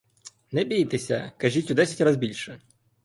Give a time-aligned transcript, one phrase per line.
[0.51, 2.59] Не бійтеся, кажіть у десять раз більше.